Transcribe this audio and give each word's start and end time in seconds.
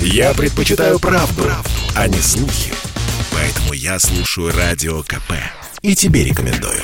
Я 0.00 0.34
предпочитаю 0.34 0.98
правду, 0.98 1.42
правду, 1.42 1.70
а 1.94 2.08
не 2.08 2.18
слухи. 2.18 2.72
Поэтому 3.32 3.72
я 3.72 3.98
слушаю 3.98 4.52
Радио 4.56 5.02
КП. 5.02 5.32
И 5.82 5.94
тебе 5.94 6.24
рекомендую. 6.24 6.82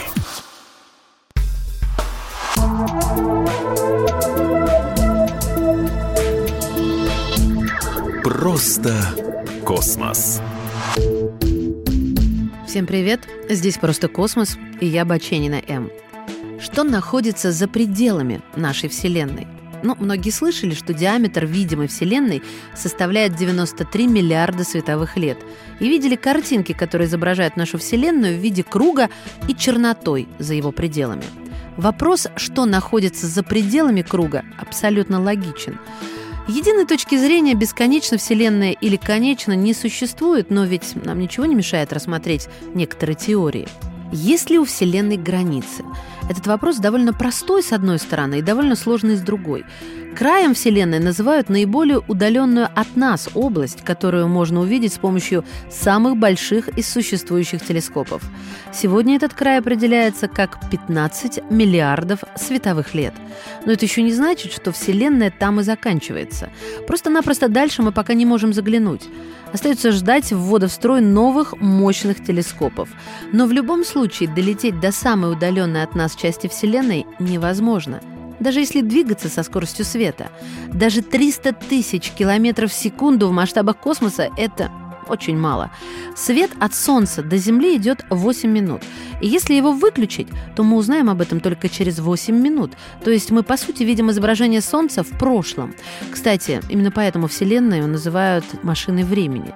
Просто 8.23 8.95
космос. 9.65 10.41
Всем 12.67 12.87
привет! 12.87 13.21
Здесь 13.49 13.77
«Просто 13.79 14.09
космос» 14.09 14.57
и 14.81 14.87
я 14.87 15.05
Баченина 15.05 15.63
М. 15.69 15.91
Что 16.61 16.85
находится 16.85 17.53
за 17.53 17.69
пределами 17.69 18.41
нашей 18.57 18.89
Вселенной? 18.89 19.47
Ну, 19.83 19.97
многие 19.99 20.31
слышали, 20.31 20.75
что 20.75 20.95
диаметр 20.95 21.45
видимой 21.45 21.89
Вселенной 21.89 22.43
составляет 22.75 23.35
93 23.37 24.07
миллиарда 24.07 24.65
световых 24.65 25.17
лет. 25.17 25.39
И 25.81 25.89
видели 25.89 26.17
картинки, 26.17 26.73
которые 26.73 27.09
изображают 27.09 27.57
нашу 27.57 27.79
Вселенную 27.79 28.39
в 28.39 28.41
виде 28.41 28.63
круга 28.63 29.11
и 29.49 29.55
чернотой 29.55 30.29
за 30.39 30.55
его 30.55 30.71
пределами. 30.73 31.25
Вопрос, 31.77 32.29
что 32.37 32.67
находится 32.67 33.27
за 33.27 33.43
пределами 33.43 34.03
круга, 34.03 34.45
абсолютно 34.59 35.21
логичен. 35.21 35.79
Единой 36.49 36.87
точки 36.87 37.17
зрения 37.17 37.55
бесконечно 37.55 38.19
Вселенная 38.19 38.73
или 38.73 38.97
конечно 38.97 39.53
не 39.53 39.75
существует, 39.75 40.51
но 40.51 40.65
ведь 40.65 40.95
нам 41.05 41.19
ничего 41.19 41.47
не 41.47 41.55
мешает 41.55 41.93
рассмотреть 41.93 42.49
некоторые 42.75 43.17
теории. 43.17 43.69
Есть 44.13 44.51
ли 44.51 44.59
у 44.59 44.65
Вселенной 44.65 45.17
границы? 45.17 45.85
Этот 46.29 46.47
вопрос 46.47 46.77
довольно 46.77 47.13
простой 47.13 47.63
с 47.63 47.73
одной 47.73 47.99
стороны 47.99 48.39
и 48.39 48.43
довольно 48.43 48.77
сложный 48.77 49.17
с 49.17 49.21
другой. 49.21 49.65
Краем 50.17 50.53
Вселенной 50.55 50.99
называют 50.99 51.49
наиболее 51.49 52.01
удаленную 52.07 52.69
от 52.75 52.97
нас 52.97 53.31
область, 53.35 53.83
которую 53.83 54.29
можно 54.29 54.61
увидеть 54.61 54.93
с 54.93 54.99
помощью 54.99 55.43
самых 55.71 56.19
больших 56.19 56.69
из 56.69 56.89
существующих 56.89 57.65
телескопов. 57.65 58.23
Сегодня 58.73 59.17
этот 59.17 59.33
край 59.33 59.59
определяется 59.59 60.29
как 60.29 60.59
15 60.71 61.51
миллиардов 61.51 62.21
световых 62.37 62.95
лет. 62.95 63.15
Но 63.65 63.73
это 63.73 63.87
еще 63.87 64.03
не 64.03 64.13
значит, 64.13 64.53
что 64.53 64.71
Вселенная 64.71 65.33
там 65.37 65.61
и 65.61 65.63
заканчивается. 65.63 66.51
Просто-напросто 66.87 67.49
дальше 67.49 67.83
мы 67.83 67.91
пока 67.91 68.13
не 68.13 68.27
можем 68.27 68.53
заглянуть. 68.53 69.09
Остается 69.53 69.93
ждать 69.93 70.33
ввода 70.33 70.69
в 70.69 70.73
строй 70.73 71.01
новых 71.01 71.59
мощных 71.61 72.25
телескопов. 72.25 72.89
Но 73.33 73.47
в 73.47 73.53
любом 73.53 73.85
случае 73.85 74.29
долететь 74.31 74.81
до 74.81 74.93
самой 74.93 75.33
удаленной 75.33 75.83
от 75.83 75.95
нас 75.95 76.12
части 76.17 76.47
Вселенной 76.47 77.07
невозможно– 77.19 78.01
даже 78.43 78.61
если 78.61 78.81
двигаться 78.81 79.29
со 79.29 79.43
скоростью 79.43 79.85
света. 79.85 80.31
Даже 80.73 81.03
300 81.03 81.53
тысяч 81.53 82.11
километров 82.11 82.73
в 82.73 82.75
секунду 82.75 83.29
в 83.29 83.33
масштабах 83.33 83.79
космоса– 83.79 84.29
это 84.37 84.71
очень 85.09 85.37
мало. 85.37 85.71
Свет 86.17 86.51
от 86.61 86.75
Солнца 86.75 87.23
до 87.23 87.37
Земли 87.37 87.77
идет 87.77 88.05
8 88.11 88.51
минут. 88.51 88.83
И 89.21 89.29
если 89.29 89.55
его 89.55 89.73
выключить, 89.73 90.29
то 90.57 90.63
мы 90.63 90.77
узнаем 90.77 91.09
об 91.09 91.21
этом 91.21 91.41
только 91.41 91.69
через 91.69 91.99
8 91.99 92.35
минут. 92.35 92.73
То 93.05 93.11
есть 93.11 93.31
мы, 93.31 93.43
по 93.43 93.57
сути, 93.57 93.83
видим 93.83 94.11
изображение 94.11 94.61
Солнца 94.61 95.03
в 95.03 95.11
прошлом. 95.19 95.75
Кстати, 96.11 96.61
именно 96.69 96.91
поэтому 96.91 97.29
Вселенную 97.29 97.87
называют 97.87 98.45
машиной 98.63 99.05
времени. 99.05 99.55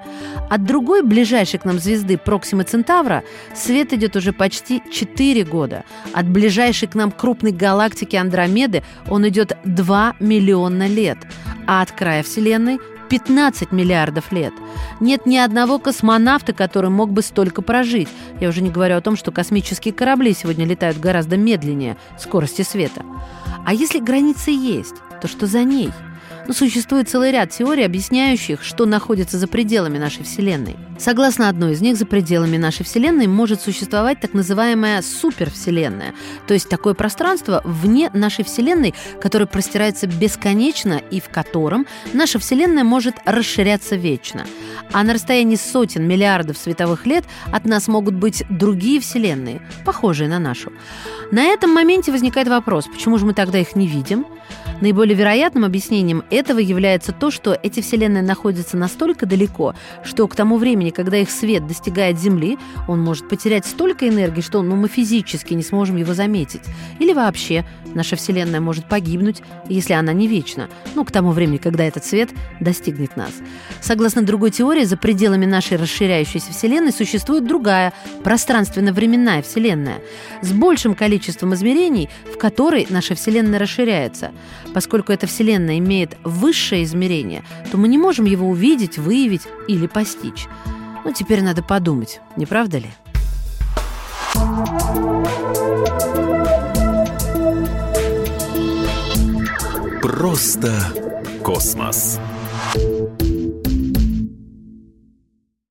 От 0.50 0.64
другой, 0.64 1.02
ближайшей 1.02 1.58
к 1.58 1.64
нам 1.64 1.78
звезды 1.78 2.16
Проксимы 2.16 2.64
Центавра, 2.64 3.24
свет 3.54 3.92
идет 3.92 4.16
уже 4.16 4.32
почти 4.32 4.82
4 4.90 5.44
года. 5.44 5.84
От 6.12 6.28
ближайшей 6.28 6.88
к 6.88 6.94
нам 6.94 7.10
крупной 7.10 7.52
галактики 7.52 8.16
Андромеды 8.16 8.82
он 9.08 9.28
идет 9.28 9.56
2 9.64 10.16
миллиона 10.20 10.86
лет. 10.86 11.18
А 11.66 11.82
от 11.82 11.90
края 11.90 12.22
Вселенной 12.22 12.78
15 13.08 13.72
миллиардов 13.72 14.32
лет. 14.32 14.52
Нет 15.00 15.26
ни 15.26 15.36
одного 15.36 15.78
космонавта, 15.78 16.52
который 16.52 16.90
мог 16.90 17.10
бы 17.10 17.22
столько 17.22 17.62
прожить. 17.62 18.08
Я 18.40 18.48
уже 18.48 18.62
не 18.62 18.70
говорю 18.70 18.96
о 18.96 19.00
том, 19.00 19.16
что 19.16 19.32
космические 19.32 19.94
корабли 19.94 20.34
сегодня 20.34 20.66
летают 20.66 20.98
гораздо 20.98 21.36
медленнее 21.36 21.96
скорости 22.18 22.62
света. 22.62 23.02
А 23.64 23.74
если 23.74 23.98
границы 23.98 24.50
есть, 24.50 24.96
то 25.20 25.28
что 25.28 25.46
за 25.46 25.64
ней– 25.64 25.90
но 26.46 26.54
существует 26.54 27.08
целый 27.08 27.32
ряд 27.32 27.50
теорий, 27.50 27.84
объясняющих, 27.84 28.62
что 28.62 28.86
находится 28.86 29.38
за 29.38 29.48
пределами 29.48 29.98
нашей 29.98 30.22
Вселенной. 30.22 30.76
Согласно 30.98 31.48
одной 31.48 31.72
из 31.72 31.82
них, 31.82 31.96
за 31.96 32.06
пределами 32.06 32.56
нашей 32.56 32.84
Вселенной 32.84 33.26
может 33.26 33.60
существовать 33.60 34.20
так 34.20 34.32
называемая 34.32 35.02
супервселенная, 35.02 36.14
то 36.46 36.54
есть 36.54 36.68
такое 36.68 36.94
пространство 36.94 37.60
вне 37.64 38.10
нашей 38.14 38.44
Вселенной, 38.44 38.94
которое 39.20 39.46
простирается 39.46 40.06
бесконечно 40.06 41.00
и 41.10 41.20
в 41.20 41.28
котором 41.28 41.86
наша 42.12 42.38
Вселенная 42.38 42.84
может 42.84 43.16
расширяться 43.24 43.96
вечно. 43.96 44.46
А 44.92 45.02
на 45.02 45.12
расстоянии 45.12 45.56
сотен 45.56 46.06
миллиардов 46.08 46.56
световых 46.56 47.04
лет 47.06 47.24
от 47.52 47.66
нас 47.66 47.88
могут 47.88 48.14
быть 48.14 48.44
другие 48.48 49.00
Вселенные, 49.00 49.60
похожие 49.84 50.28
на 50.28 50.38
нашу. 50.38 50.72
На 51.30 51.44
этом 51.44 51.74
моменте 51.74 52.10
возникает 52.10 52.48
вопрос, 52.48 52.86
почему 52.86 53.18
же 53.18 53.26
мы 53.26 53.34
тогда 53.34 53.58
их 53.58 53.76
не 53.76 53.86
видим? 53.86 54.24
Наиболее 54.80 55.16
вероятным 55.16 55.64
объяснением 55.64 56.22
этого 56.30 56.58
является 56.58 57.12
то, 57.12 57.30
что 57.30 57.58
эти 57.62 57.80
вселенные 57.80 58.22
находятся 58.22 58.76
настолько 58.76 59.24
далеко, 59.24 59.74
что 60.04 60.28
к 60.28 60.36
тому 60.36 60.58
времени, 60.86 60.90
когда 60.90 61.16
их 61.16 61.30
свет 61.30 61.66
достигает 61.66 62.18
Земли, 62.18 62.58
он 62.88 63.00
может 63.02 63.28
потерять 63.28 63.66
столько 63.66 64.08
энергии, 64.08 64.42
что 64.42 64.62
ну, 64.62 64.76
мы 64.76 64.88
физически 64.88 65.54
не 65.54 65.62
сможем 65.62 65.96
его 65.96 66.14
заметить. 66.14 66.62
Или 67.00 67.12
вообще 67.12 67.64
наша 67.94 68.16
Вселенная 68.16 68.60
может 68.60 68.88
погибнуть, 68.88 69.42
если 69.68 69.94
она 69.94 70.12
не 70.12 70.28
вечна, 70.28 70.68
ну, 70.94 71.04
к 71.04 71.10
тому 71.10 71.32
времени, 71.32 71.58
когда 71.58 71.84
этот 71.84 72.04
свет 72.04 72.30
достигнет 72.60 73.16
нас. 73.16 73.32
Согласно 73.80 74.22
другой 74.22 74.50
теории, 74.50 74.84
за 74.84 74.96
пределами 74.96 75.46
нашей 75.46 75.76
расширяющейся 75.76 76.52
Вселенной 76.52 76.92
существует 76.92 77.46
другая, 77.46 77.92
пространственно-временная 78.22 79.42
Вселенная, 79.42 79.98
с 80.42 80.52
большим 80.52 80.94
количеством 80.94 81.54
измерений, 81.54 82.08
в 82.32 82.38
которой 82.38 82.86
наша 82.90 83.14
Вселенная 83.14 83.58
расширяется. 83.58 84.30
Поскольку 84.74 85.12
эта 85.12 85.26
Вселенная 85.26 85.78
имеет 85.78 86.16
высшее 86.22 86.84
измерение, 86.84 87.42
то 87.70 87.78
мы 87.78 87.88
не 87.88 87.98
можем 87.98 88.26
его 88.26 88.48
увидеть, 88.48 88.98
выявить 88.98 89.42
или 89.68 89.86
постичь. 89.86 90.46
Ну, 91.06 91.12
теперь 91.12 91.40
надо 91.40 91.62
подумать, 91.62 92.20
не 92.34 92.46
правда 92.46 92.78
ли? 92.78 92.90
Просто 100.02 100.72
космос. 101.44 102.18